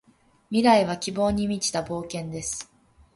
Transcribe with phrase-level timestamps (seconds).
[0.49, 2.73] 未来は希望に満ちた冒険です。